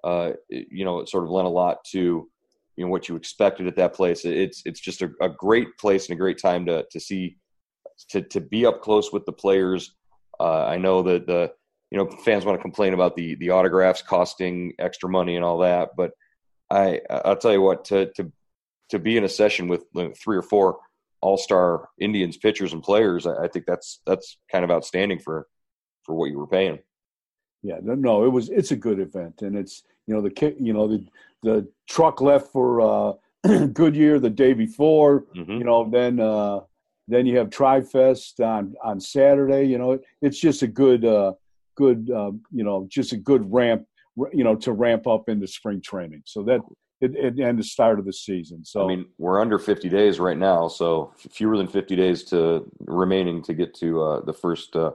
[0.02, 2.28] uh, it, you know, it sort of lent a lot to
[2.76, 4.24] you know what you expected at that place.
[4.24, 7.36] It's it's just a, a great place and a great time to to see
[8.08, 9.92] to to be up close with the players.
[10.38, 11.52] Uh, I know that the
[11.90, 15.58] you know fans want to complain about the the autographs costing extra money and all
[15.58, 16.12] that, but
[16.70, 18.32] I I'll tell you what to to
[18.90, 19.84] to be in a session with
[20.16, 20.78] three or four
[21.22, 25.46] all star Indians pitchers and players, I, think that's that's kind of outstanding for
[26.04, 26.78] for what you were paying.
[27.62, 30.88] Yeah, no, it was it's a good event, and it's you know the you know
[30.88, 31.06] the
[31.42, 33.12] the truck left for uh,
[33.72, 35.52] Goodyear the day before, mm-hmm.
[35.52, 36.60] you know then uh,
[37.06, 39.64] then you have Tribe Fest on on Saturday.
[39.64, 41.34] You know, it, it's just a good uh,
[41.76, 43.86] good uh, you know just a good ramp
[44.32, 46.22] you know to ramp up into spring training.
[46.26, 46.60] So that
[47.00, 48.64] it, it, and the start of the season.
[48.64, 52.70] So I mean, we're under 50 days right now, so fewer than 50 days to
[52.80, 54.92] remaining to get to uh, the first uh,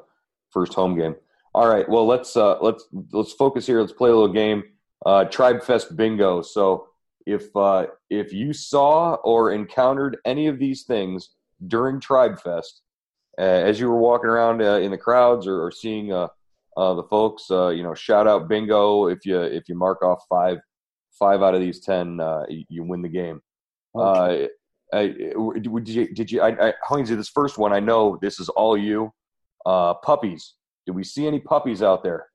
[0.52, 1.16] first home game.
[1.54, 1.88] All right.
[1.88, 3.80] Well, let's uh, let's let's focus here.
[3.82, 4.64] Let's play a little game.
[5.06, 6.42] Uh, Tribe Fest Bingo.
[6.42, 6.88] So
[7.26, 11.30] if uh, if you saw or encountered any of these things
[11.68, 12.82] during Tribe Fest,
[13.38, 16.28] uh, as you were walking around uh, in the crowds or, or seeing uh,
[16.78, 19.08] uh, the folks, uh, you know, shout out bingo.
[19.08, 20.58] If you if you mark off five
[21.18, 23.42] five out of these ten, uh, you, win the game.
[23.96, 24.46] Okay.
[24.46, 24.48] Uh,
[24.94, 26.14] I, did you?
[26.14, 26.42] Did you?
[26.42, 29.12] I, I, this first one, I know this is all you.
[29.66, 30.54] Uh, puppies.
[30.86, 32.28] Did we see any puppies out there?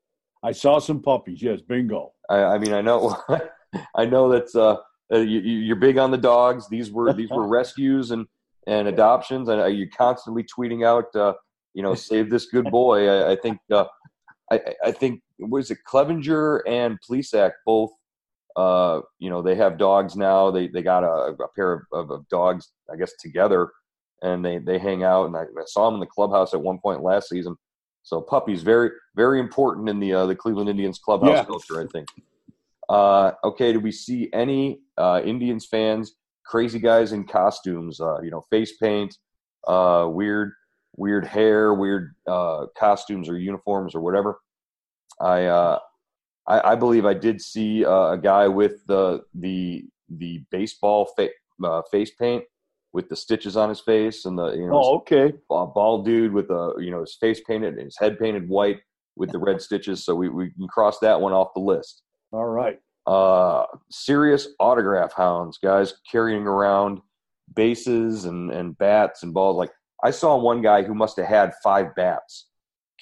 [0.43, 1.41] I saw some puppies.
[1.41, 2.13] Yes, bingo.
[2.29, 3.17] I, I mean, I know,
[3.95, 4.77] I know that's uh,
[5.11, 6.69] you, you're big on the dogs.
[6.69, 8.27] These were these were rescues and
[8.67, 11.35] and adoptions, and you're constantly tweeting out, uh,
[11.75, 13.09] you know, save this good boy.
[13.09, 13.85] I, I think, uh,
[14.51, 17.91] I, I think, was it Clevinger and Plesac both?
[18.57, 20.51] Uh, you know, they have dogs now.
[20.51, 23.71] They they got a, a pair of, of, of dogs, I guess, together,
[24.23, 25.27] and they they hang out.
[25.27, 27.57] And I, I saw them in the clubhouse at one point last season.
[28.03, 31.45] So puppies very very important in the uh, the Cleveland Indians clubhouse Yeah.
[31.45, 32.09] culture, I think.
[32.89, 38.01] Uh, okay, do we see any uh, Indians fans, crazy guys in costumes?
[38.01, 39.17] Uh, you know, face paint,
[39.69, 40.53] uh, weird
[40.97, 44.41] weird hair, weird uh, costumes or uniforms or whatever.
[45.21, 45.79] I uh,
[46.49, 51.29] I, I believe I did see uh, a guy with the the the baseball fa-
[51.65, 52.45] uh, face paint
[52.93, 55.33] with the stitches on his face and the you know Oh, okay.
[55.51, 58.81] a bald dude with a you know his face painted and his head painted white
[59.17, 60.05] with the red stitches.
[60.05, 62.03] So we, we can cross that one off the list.
[62.33, 62.79] All right.
[63.07, 67.01] Uh, serious autograph hounds, guys carrying around
[67.55, 69.57] bases and, and bats and balls.
[69.57, 69.71] Like
[70.05, 72.47] I saw one guy who must have had five bats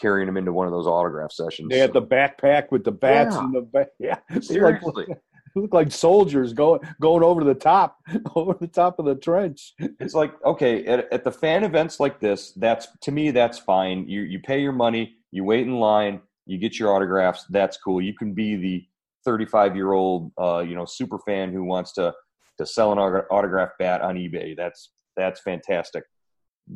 [0.00, 1.68] carrying him into one of those autograph sessions.
[1.70, 3.44] They had the backpack with the bats Yeah.
[3.44, 4.18] and the ba- yeah.
[4.40, 5.06] Seriously.
[5.54, 7.96] Like, look like soldiers going going over the top
[8.36, 9.74] over the top of the trench.
[9.98, 14.06] it's like okay at, at the fan events like this that's to me that's fine
[14.06, 18.00] you you pay your money you wait in line you get your autographs that's cool
[18.00, 18.86] you can be the
[19.24, 22.12] 35 year old uh, you know super fan who wants to
[22.58, 26.04] to sell an autograph bat on ebay that's that's fantastic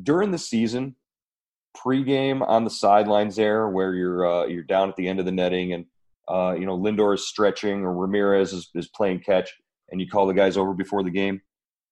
[0.03, 0.97] during the season
[1.77, 5.33] pregame on the sidelines there where you're uh, you're down at the end of the
[5.33, 5.87] netting and
[6.29, 9.51] uh, you know lindor is stretching or ramirez is, is playing catch
[9.91, 11.41] and you call the guys over before the game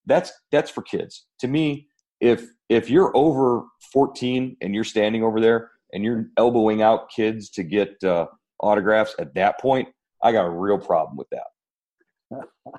[0.07, 1.27] that's that's for kids.
[1.41, 1.87] To me,
[2.21, 7.51] if if you're over 14 and you're standing over there and you're elbowing out kids
[7.51, 8.27] to get uh,
[8.61, 9.89] autographs at that point,
[10.23, 12.43] I got a real problem with that.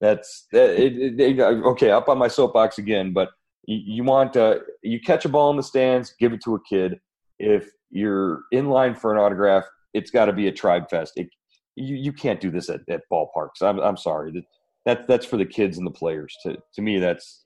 [0.00, 1.90] That's that, it, it, it- okay.
[1.90, 3.30] Up on my soapbox again, but
[3.66, 6.60] you, you want uh, you catch a ball in the stands, give it to a
[6.68, 6.98] kid.
[7.38, 11.12] If you're in line for an autograph, it's got to be a tribe fest.
[11.16, 11.28] It,
[11.76, 13.62] you you can't do this at, at ballparks.
[13.62, 14.32] I'm I'm sorry.
[14.32, 14.44] That
[14.86, 16.36] that that's for the kids and the players.
[16.44, 17.44] To to me, that's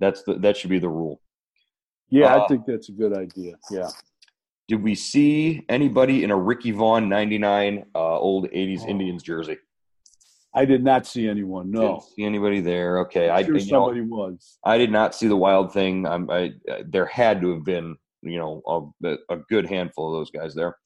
[0.00, 1.20] that's the, that should be the rule.
[2.10, 3.54] Yeah, Uh, I think that's a good idea.
[3.70, 3.90] Yeah.
[4.68, 8.88] Did we see anybody in a Ricky Vaughn '99 uh, old '80s Oh.
[8.88, 9.58] Indians jersey?
[10.54, 11.70] I did not see anyone.
[11.70, 11.80] No.
[11.80, 13.00] Didn't see anybody there.
[13.00, 14.58] Okay, I I'm sure know, somebody was.
[14.64, 16.06] I did not see the wild thing.
[16.06, 20.18] I'm, I uh, there had to have been you know a, a good handful of
[20.18, 20.76] those guys there.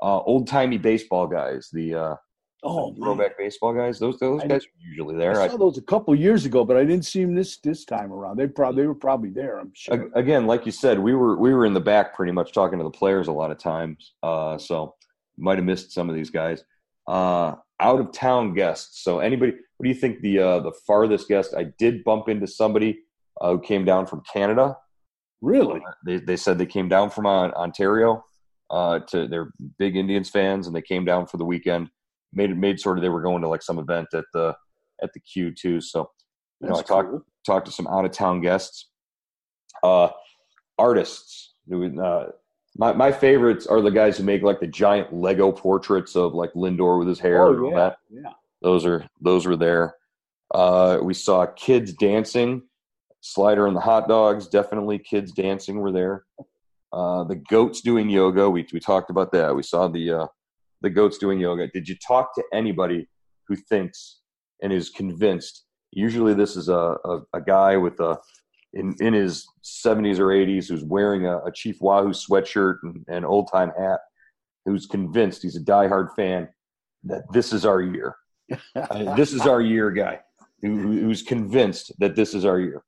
[0.00, 2.14] Uh, old timey baseball guys, the uh,
[2.64, 4.00] Oh, throwback baseball guys.
[4.00, 5.40] Those those I guys are usually there.
[5.40, 7.84] I I, saw those a couple years ago, but I didn't see them this this
[7.84, 8.36] time around.
[8.36, 9.60] They probably they were probably there.
[9.60, 10.10] I'm sure.
[10.14, 12.82] Again, like you said, we were we were in the back pretty much talking to
[12.82, 14.14] the players a lot of times.
[14.24, 14.96] Uh, so
[15.36, 16.64] might have missed some of these guys.
[17.06, 19.02] Uh, out of town guests.
[19.02, 21.54] So anybody, what do you think the uh, the farthest guest?
[21.56, 23.00] I did bump into somebody
[23.40, 24.76] uh, who came down from Canada.
[25.40, 25.80] Really?
[26.04, 28.24] They they said they came down from uh, Ontario.
[28.70, 31.88] Uh, to they're big Indians fans, and they came down for the weekend.
[32.32, 34.54] Made it made sort of they were going to like some event at the
[35.02, 35.80] at the Q too.
[35.80, 36.10] So
[36.60, 37.22] you know, I talked cool.
[37.46, 38.88] talked to some out of town guests.
[39.82, 40.08] Uh,
[40.78, 41.54] artists.
[41.70, 42.26] Uh,
[42.78, 46.52] my my favorites are the guys who make like the giant Lego portraits of like
[46.54, 47.96] Lindor with his hair and Oh yeah, that.
[48.10, 48.32] yeah.
[48.62, 49.94] Those are those were there.
[50.54, 52.62] Uh, we saw kids dancing.
[53.20, 56.24] Slider and the hot dogs, definitely kids dancing were there.
[56.92, 58.48] Uh, the goats doing yoga.
[58.48, 59.54] We we talked about that.
[59.54, 60.26] We saw the uh,
[60.82, 61.66] the goats doing yoga.
[61.68, 63.08] Did you talk to anybody
[63.48, 64.20] who thinks
[64.62, 65.64] and is convinced?
[65.92, 68.18] Usually, this is a a, a guy with a
[68.74, 73.24] in in his seventies or eighties who's wearing a, a Chief Wahoo sweatshirt and an
[73.24, 74.00] old time hat,
[74.64, 76.48] who's convinced he's a diehard fan
[77.04, 78.16] that this is our year.
[78.74, 80.18] Uh, this is our year, guy.
[80.62, 82.82] Who, who- who's convinced that this is our year?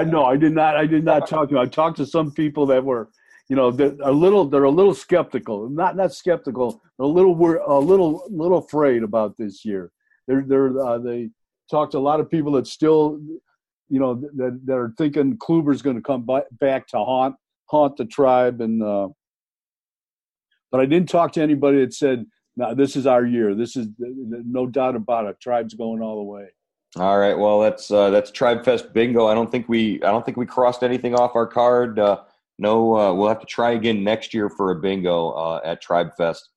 [0.00, 0.24] I know.
[0.24, 0.76] I did not.
[0.76, 1.58] I did not talk to.
[1.58, 3.08] I talked to some people that were,
[3.48, 4.44] you know, they're a little.
[4.44, 5.68] They're a little skeptical.
[5.68, 6.82] Not not skeptical.
[6.98, 7.34] A little.
[7.36, 8.24] wor- A little.
[8.30, 9.92] Little afraid about this year.
[10.26, 10.44] They're.
[10.46, 10.76] They're.
[10.80, 11.30] Uh, they
[11.70, 13.20] talked to a lot of people that still,
[13.90, 17.96] you know, that that are thinking Kluber's going to come by, back to haunt haunt
[17.96, 18.82] the tribe and.
[18.82, 19.08] Uh,
[20.70, 22.26] but I didn't talk to anybody that said,
[22.56, 23.54] "No, this is our year.
[23.54, 25.40] This is no doubt about it.
[25.40, 26.48] Tribe's going all the way."
[26.96, 27.38] All right.
[27.38, 29.26] Well, that's uh, that's Tribe Fest bingo.
[29.26, 31.98] I don't think we I don't think we crossed anything off our card.
[31.98, 32.22] Uh,
[32.58, 36.10] no, uh, we'll have to try again next year for a bingo uh, at Tribe
[36.16, 36.50] Fest.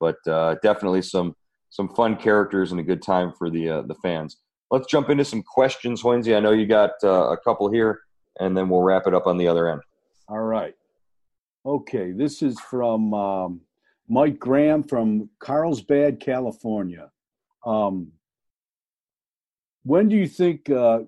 [0.00, 1.34] But uh, definitely some
[1.70, 4.38] some fun characters and a good time for the the fans.
[4.70, 6.36] Let's jump into some questions, Hoynesy.
[6.36, 8.00] I know you got a couple here,
[8.40, 9.82] and then we'll wrap it up on the other end.
[10.28, 10.74] All right.
[11.66, 13.60] Okay, this is from um,
[14.08, 17.10] Mike Graham from Carlsbad, California.
[17.64, 18.12] Um,
[19.84, 20.68] when do you think?
[20.68, 21.00] Uh,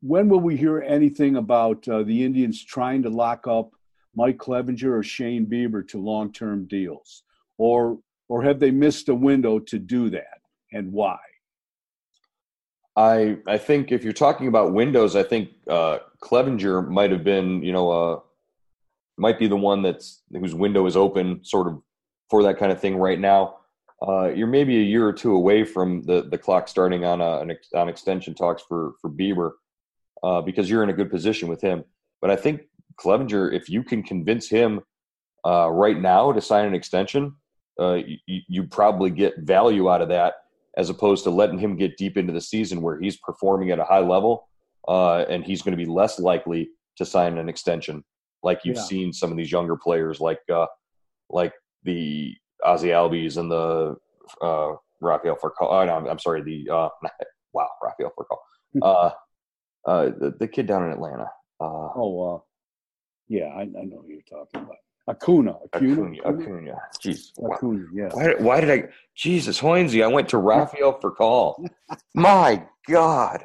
[0.00, 3.70] when will we hear anything about uh, the Indians trying to lock up
[4.14, 7.22] Mike Clevinger or Shane Bieber to long-term deals,
[7.58, 10.40] or or have they missed a window to do that,
[10.72, 11.18] and why?
[12.96, 17.62] I I think if you're talking about windows, I think uh, Clevinger might have been,
[17.62, 18.20] you know, uh,
[19.18, 21.82] might be the one that's whose window is open, sort of
[22.30, 23.56] for that kind of thing right now.
[24.06, 27.40] Uh, you're maybe a year or two away from the, the clock starting on a,
[27.40, 29.52] an ex, on extension talks for for Bieber
[30.22, 31.84] uh, because you're in a good position with him.
[32.20, 32.62] But I think
[32.98, 34.80] Clevinger, if you can convince him
[35.46, 37.36] uh, right now to sign an extension,
[37.78, 40.34] uh, you probably get value out of that
[40.76, 43.84] as opposed to letting him get deep into the season where he's performing at a
[43.84, 44.48] high level
[44.88, 48.04] uh, and he's going to be less likely to sign an extension
[48.42, 48.82] like you've yeah.
[48.82, 50.66] seen some of these younger players like uh,
[51.30, 52.34] like the
[52.64, 53.96] Ozzie Albies and the
[54.42, 55.68] uh, Rafael Furcal.
[55.70, 56.88] Oh, no, I'm sorry, the uh,
[57.52, 58.38] wow, Rafael Furcal.
[58.82, 59.10] Uh,
[59.86, 61.30] uh, the, the kid down in Atlanta.
[61.58, 62.40] Uh, oh, uh,
[63.28, 64.76] yeah, I, I know who you're talking about.
[65.08, 65.56] Acuna.
[65.72, 66.18] Acuna.
[66.24, 66.42] Acuna.
[66.42, 66.76] Acuna.
[67.00, 67.32] Jeez.
[67.52, 68.08] Acuna, yeah.
[68.12, 68.88] Why, why, did I?
[69.14, 71.68] Jesus, Hoynesy, I went to Rafael Furcal.
[72.14, 73.44] My God.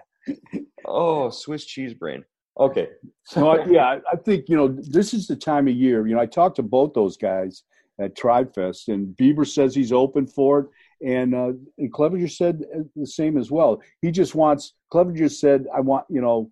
[0.86, 2.26] Oh, Swiss cheese brain.
[2.60, 2.90] Okay.
[3.24, 6.08] So, I, yeah, I think, you know, this is the time of year.
[6.08, 7.64] You know, I talked to both those guys
[8.00, 10.66] at Tribe Fest, and Bieber says he's open for it.
[11.08, 12.64] And, uh, and Clevinger said
[12.96, 13.82] the same as well.
[14.02, 16.52] He just wants, Clevinger said, I want, you know,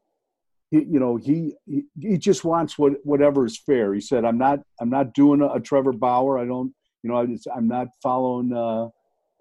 [0.71, 3.93] he, you know, he, he, he just wants what, whatever is fair.
[3.93, 6.37] He said, I'm not, I'm not doing a, a Trevor Bauer.
[6.37, 8.85] I don't, you know, I am not following uh,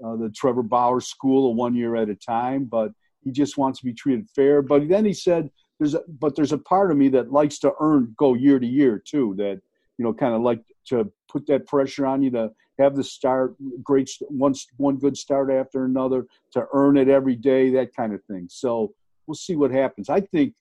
[0.04, 2.92] uh, the Trevor Bauer school of one year at a time, but
[3.24, 4.62] he just wants to be treated fair.
[4.62, 7.72] But then he said, there's a, but there's a part of me that likes to
[7.80, 9.60] earn, go year to year too, that,
[9.96, 13.56] you know, kind of like to put that pressure on you to have the start,
[13.82, 18.22] great one one good start after another, to earn it every day, that kind of
[18.24, 18.46] thing.
[18.48, 18.94] So
[19.26, 20.08] we'll see what happens.
[20.08, 20.54] I think,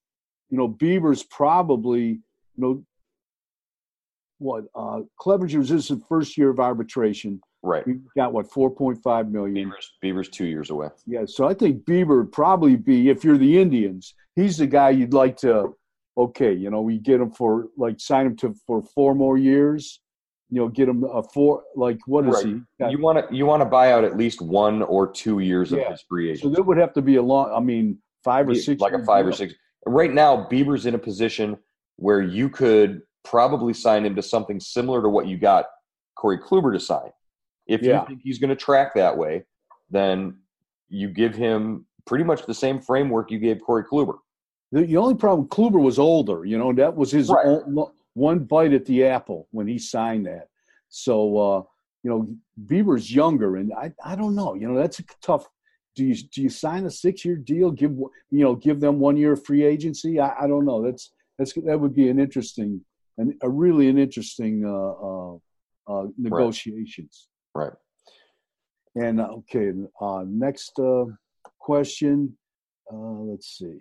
[0.50, 2.22] you know, Bieber's probably, you
[2.58, 2.84] know,
[4.40, 7.42] what uh Clevinger's this is the first year of arbitration.
[7.64, 7.86] Right.
[7.88, 9.70] We got what four point five million.
[9.70, 10.90] Bieber's, Bieber's two years away.
[11.06, 14.92] Yeah, so I think Bieber would probably be if you're the Indians, he's the guy
[14.92, 15.76] you'd like to.
[16.18, 20.00] Okay, you know, we get him for like sign him to for four more years
[20.50, 21.64] you know, get him a four.
[21.76, 22.46] Like, what is right.
[22.46, 22.62] he?
[22.80, 25.72] Got, you want to you want to buy out at least one or two years
[25.72, 25.82] yeah.
[25.82, 26.44] of his free agent.
[26.44, 27.52] So that would have to be a long.
[27.54, 28.80] I mean, five or six.
[28.80, 29.54] Like a five or six.
[29.86, 31.58] Right now, Bieber's in a position
[31.98, 35.66] where you could probably sign him to something similar to what you got
[36.16, 37.12] Corey Kluber to sign.
[37.68, 38.02] If yeah.
[38.02, 39.46] you think he's going to track that way,
[39.90, 40.38] then
[40.90, 44.16] you give him pretty much the same framework you gave Corey Kluber.
[44.72, 46.46] The, the only problem, Kluber was older.
[46.46, 47.46] You know, that was his right.
[47.46, 50.48] own, one bite at the apple when he signed that.
[50.90, 51.62] So uh,
[52.04, 52.28] you know,
[52.66, 54.56] Bieber's younger, and I I don't know.
[54.56, 55.48] You know, that's a tough.
[55.98, 57.72] Do you do you sign a six year deal?
[57.72, 57.92] Give
[58.30, 60.20] you know give them one year free agency?
[60.20, 60.84] I, I don't know.
[60.84, 62.82] That's that's that would be an interesting
[63.18, 65.36] and a really an interesting uh, uh,
[65.88, 67.30] uh negotiations.
[67.56, 67.74] Right.
[68.94, 71.06] And uh, okay, uh, next uh,
[71.58, 72.38] question.
[72.94, 73.80] Uh, let's see.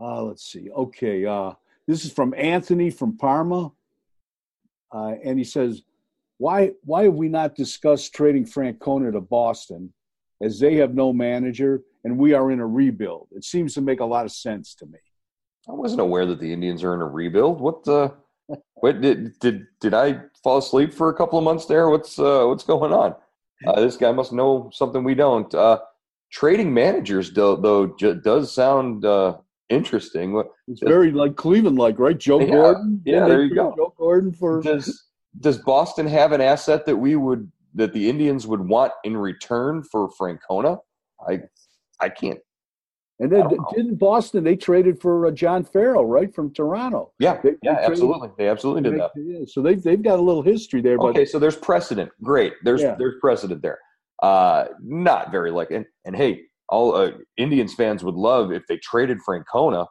[0.00, 0.70] Uh, let's see.
[0.70, 1.26] Okay.
[1.26, 1.54] Uh,
[1.88, 3.72] this is from Anthony from Parma.
[4.92, 5.82] Uh, and he says,
[6.38, 9.92] why, why have we not discussed trading Francona to Boston
[10.42, 13.28] as they have no manager and we are in a rebuild?
[13.32, 14.98] It seems to make a lot of sense to me.
[15.68, 17.60] I wasn't aware that the Indians are in a rebuild.
[17.60, 18.10] What uh,
[18.74, 21.88] what did did did I fall asleep for a couple of months there?
[21.88, 23.14] What's uh, what's going on?
[23.66, 25.52] Uh, this guy must know something we don't.
[25.54, 25.78] Uh,
[26.30, 30.42] trading managers, though, though does sound uh, interesting.
[30.68, 32.18] It's very like Cleveland, like right?
[32.18, 33.02] Joe yeah, Gordon.
[33.04, 33.74] Yeah, there you go.
[33.76, 35.04] Joe Gordon for does
[35.40, 39.82] does Boston have an asset that we would that the Indians would want in return
[39.90, 40.78] for Francona?
[41.28, 41.40] I
[42.00, 42.40] I can't.
[43.20, 47.12] And then didn't Boston they traded for uh, John Farrell right from Toronto?
[47.20, 48.30] Yeah, they, yeah, they absolutely.
[48.36, 49.12] They absolutely did that.
[49.14, 50.98] Yeah, so they've they've got a little history there.
[50.98, 52.10] But, okay, so there's precedent.
[52.22, 52.54] Great.
[52.64, 52.96] There's yeah.
[52.98, 53.78] there's precedent there.
[54.22, 58.78] Uh, not very like and, and hey, all uh, Indians fans would love if they
[58.78, 59.86] traded Francona,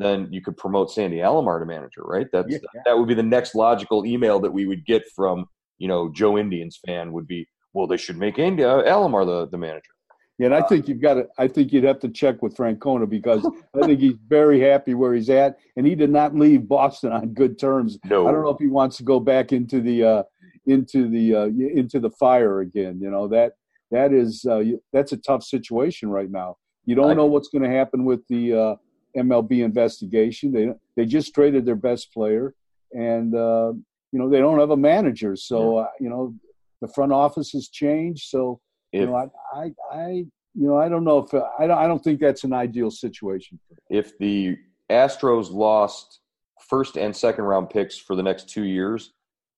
[0.00, 2.26] then you could promote Sandy Alomar to manager, right?
[2.32, 2.58] That's Yeah.
[2.84, 5.46] that would be the next logical email that we would get from
[5.78, 9.48] you know Joe Indians fan would be, well, they should make Andy uh, Alomar the
[9.48, 9.92] the manager.
[10.38, 11.26] Yeah, and I think you've got to.
[11.36, 13.44] I think you'd have to check with Francona because
[13.74, 17.34] I think he's very happy where he's at, and he did not leave Boston on
[17.34, 17.98] good terms.
[18.04, 20.22] No, I don't know if he wants to go back into the uh,
[20.66, 23.00] into the uh, into the fire again.
[23.00, 23.54] You know that
[23.90, 26.56] that is uh, that's a tough situation right now.
[26.84, 28.76] You don't know what's going to happen with the uh,
[29.16, 30.52] MLB investigation.
[30.52, 32.54] They they just traded their best player,
[32.92, 33.72] and uh,
[34.12, 35.36] you know they don't have a manager.
[35.36, 36.34] So uh, you know
[36.80, 38.28] the front office has changed.
[38.28, 38.60] So
[38.92, 40.08] you know, I, I, I,
[40.54, 43.58] you know, I don't know if I don't, I don't think that's an ideal situation.
[43.68, 44.56] For if the
[44.90, 46.20] Astros lost
[46.68, 49.12] first and second round picks for the next two years,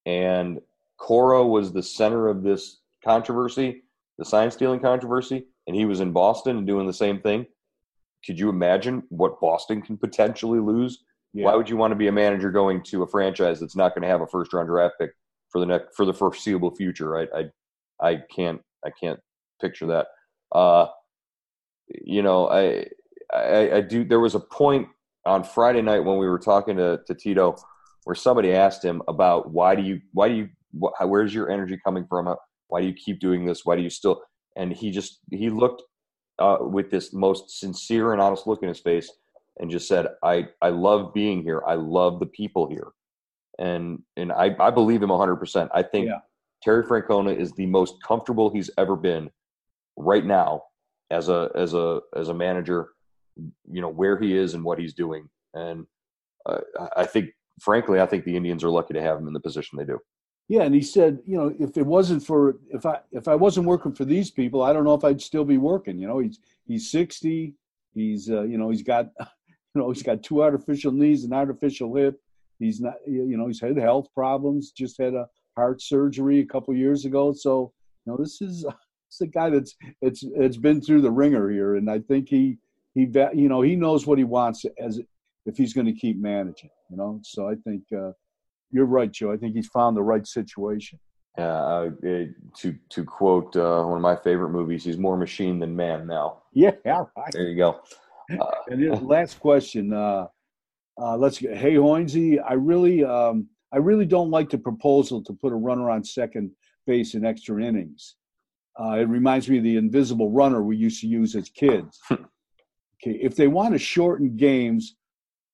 [0.07, 0.61] and
[0.97, 3.85] Cora was the center of this controversy,
[4.19, 7.47] the sign stealing controversy, and he was in Boston and doing the same thing,
[8.25, 11.05] could you imagine what Boston can potentially lose?
[11.33, 11.47] Yeah.
[11.47, 14.03] Why would you want to be a manager going to a franchise that's not going
[14.03, 15.11] to have a first round draft pick
[15.51, 17.19] for the next for the foreseeable future?
[17.19, 19.21] I I, I can't I can't
[19.61, 20.09] picture that.
[20.53, 20.87] Uh,
[21.89, 22.87] you know, I,
[23.33, 24.05] I I do.
[24.05, 24.89] There was a point
[25.25, 27.57] on Friday night when we were talking to, to Tito
[28.05, 30.49] where somebody asked him about why do you why do you
[30.81, 32.35] wh- where's your energy coming from?
[32.69, 33.65] Why do you keep doing this?
[33.65, 34.23] Why do you still?
[34.57, 35.83] And he just he looked
[36.41, 39.11] uh, with this most sincere and honest look in his face
[39.59, 41.63] and just said, "I I love being here.
[41.67, 42.89] I love the people here."
[43.59, 45.37] And and I I believe him 100.
[45.37, 46.19] percent I think Yeah.
[46.63, 49.31] Terry Francona is the most comfortable he's ever been
[49.97, 50.63] right now
[51.11, 52.89] as a as a as a manager
[53.71, 55.87] you know where he is and what he's doing and
[56.47, 57.31] uh, I- i think
[57.61, 59.99] frankly i think the indians are lucky to have him in the position they do
[60.51, 63.69] Yeah, and he said, you know, if it wasn't for if I if I wasn't
[63.69, 65.97] working for these people, I don't know if I'd still be working.
[65.97, 67.55] You know, he's he's sixty.
[67.95, 71.95] He's uh, you know he's got you know he's got two artificial knees, an artificial
[71.95, 72.21] hip.
[72.59, 74.73] He's not you know he's had health problems.
[74.73, 77.33] Just had a heart surgery a couple years ago.
[77.33, 77.73] So
[78.05, 78.67] you know this is
[79.09, 82.59] it's a guy that's it's it's been through the ringer here, and I think he
[82.95, 83.03] he
[83.35, 85.01] you know he knows what he wants as
[85.47, 86.71] if he's going to keep managing.
[86.91, 87.85] You know, so I think.
[87.97, 88.11] Uh,
[88.73, 89.33] you're right, Joe.
[89.33, 90.99] I think he's found the right situation.
[91.39, 91.89] uh, uh,
[92.59, 96.43] to to quote uh, one of my favorite movies he's more machine than man now
[96.53, 97.33] Yeah, right.
[97.33, 97.81] there you go
[98.69, 99.93] And then last question.
[99.93, 100.27] Uh,
[101.01, 101.57] uh, let's get.
[101.57, 105.91] Hey, Hoynesy, I really, um, I really don't like the proposal to put a runner
[105.91, 106.53] on second
[106.87, 108.15] base in extra innings.
[108.79, 111.99] Uh, it reminds me of the invisible runner we used to use as kids.
[112.13, 114.95] okay, if they want to shorten games,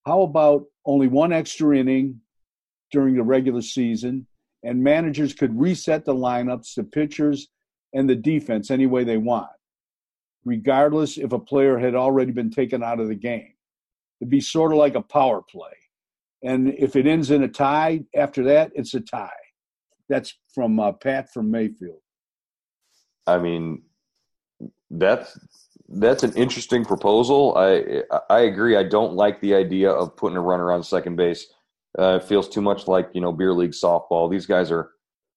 [0.04, 2.20] how about only one extra inning
[2.90, 4.26] during the regular season,
[4.62, 7.48] and managers could reset the lineups, the pitchers,
[7.92, 9.48] and the defense any way they want
[10.46, 13.52] regardless if a player had already been taken out of the game.
[14.20, 15.76] It'd be sort of like a power play.
[16.42, 19.28] And if it ends in a tie, after that, it's a tie.
[20.08, 22.00] That's from uh, Pat from Mayfield.
[23.26, 23.82] i mean
[24.90, 25.36] that's
[25.88, 30.40] that's an interesting proposal i i agree i don't like the idea of putting a
[30.40, 31.48] runner on second base
[31.98, 34.30] uh, it feels too much like you know beer league softball.
[34.30, 34.90] These guys are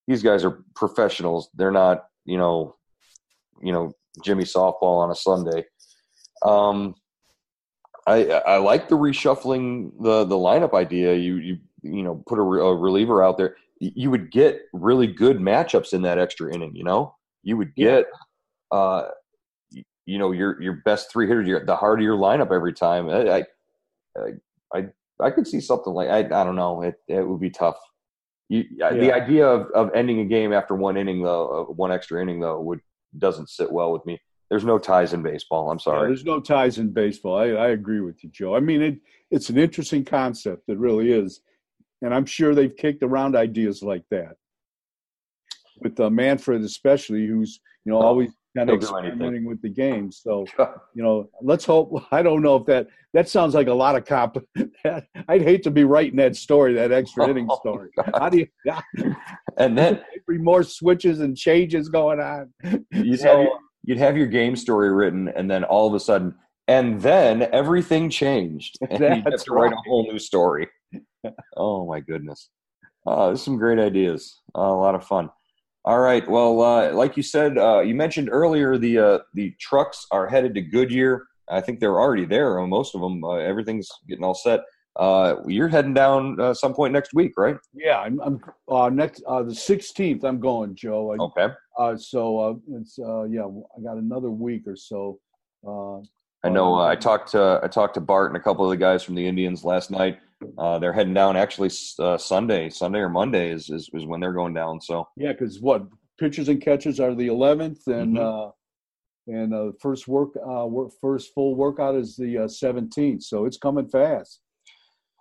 [0.07, 1.49] these guys are professionals.
[1.53, 2.75] They're not you know
[3.61, 3.93] you know
[4.23, 5.65] jimmy softball on a sunday.
[6.43, 6.95] Um
[8.07, 11.15] i i like the reshuffling the the lineup idea.
[11.15, 13.55] You you you know put a, a reliever out there.
[13.79, 17.15] You would get really good matchups in that extra inning you know?
[17.43, 18.05] You would get
[18.71, 19.07] uh
[20.05, 23.09] you know your your best three hitters your, the heart of your lineup every time.
[23.09, 23.45] I
[24.17, 24.31] i
[24.73, 24.85] i,
[25.21, 27.77] I could see something like I, I don't know it it would be tough
[28.47, 32.21] you, the idea of, of ending a game after one inning though uh, one extra
[32.21, 32.79] inning though would
[33.17, 36.39] doesn't sit well with me there's no ties in baseball i'm Yeah, sorry there's no
[36.39, 37.37] ties in baseball.
[37.37, 38.55] I, I agree with you, Joe.
[38.55, 38.97] I mean, it,
[39.31, 40.63] it's an interesting concept.
[40.67, 41.41] It really is.
[42.01, 44.35] And I'm sure they've kicked around ideas like that
[45.81, 49.11] with uh, Manfred, especially, who's, you know, always kind of he'll do anything.
[49.13, 50.11] experimenting with the game.
[50.11, 50.45] So,
[50.95, 52.03] you know, let's hope.
[52.11, 54.37] I don't know if that that sounds like a lot of comp.
[55.27, 57.89] I'd hate to be writing that story, that extra inning Oh, story.
[58.15, 58.47] How do you?
[59.57, 62.53] and then Every more switches and changes going on.
[62.91, 65.99] you'd, So- have your, you'd have your game story written and then all of a
[65.99, 66.35] sudden
[66.67, 70.67] and then everything changed and you'd have to write a whole new story
[71.57, 72.49] oh my goodness
[73.07, 75.29] uh, some great ideas uh, a lot of fun
[75.85, 80.05] all right well uh, like you said uh, you mentioned earlier the uh, the trucks
[80.11, 83.89] are headed to goodyear i think they're already there uh, most of them uh, everything's
[84.07, 84.61] getting all set
[84.99, 89.23] uh, you're heading down uh, some point next week right Yeah, I'm, I'm uh, next
[89.25, 90.23] uh, the 16th.
[90.25, 91.13] I'm going, Joe.
[91.13, 95.19] I, okay Uh, so uh, it's uh, yeah, I got another week or so.
[95.65, 95.99] Uh,
[96.43, 96.75] I know.
[96.75, 99.15] Uh, I talked to I talked to Bart and a couple of the guys from
[99.15, 100.19] the Indians last night.
[100.57, 101.69] Uh, they're heading down actually
[101.99, 104.79] uh, Sunday, Sunday or Monday is, is, is when they're going down.
[104.79, 105.83] So yeah, because what
[106.19, 108.47] pitchers and catches are the 11th, and mm-hmm.
[108.47, 108.51] Uh,
[109.27, 113.21] and uh, first work, uh, work first full workout is the 17th.
[113.21, 114.39] So it's coming fast.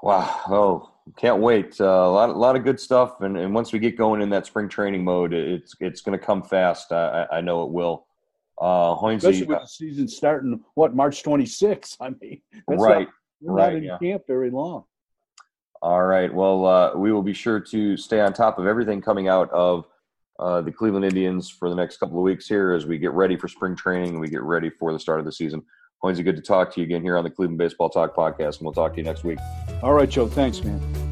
[0.03, 0.41] Wow!
[0.49, 1.79] Oh, can't wait.
[1.81, 4.47] a lot, a lot of good stuff, and, and once we get going in that
[4.47, 6.93] spring training mode, it's it's going to come fast.
[6.93, 8.07] I, I know it will.
[8.61, 11.97] Uh, Especially with the season starting, what, March 26th?
[12.01, 13.01] I mean, right.
[13.01, 13.09] Not,
[13.41, 13.99] we're right, not in yeah.
[14.03, 14.85] camp very long.
[15.81, 16.33] All right.
[16.33, 19.87] Well, uh, we will be sure to stay on top of everything coming out of
[20.39, 23.37] uh, the Cleveland Indians for the next couple of weeks here as we get ready
[23.37, 25.63] for spring training and we get ready for the start of the season.
[26.01, 28.63] Always good to talk to you again here on the Cleveland Baseball Talk podcast, and
[28.63, 29.39] we'll talk to you next week.
[29.83, 30.29] All right, Joe.
[30.29, 31.08] Thanks, man.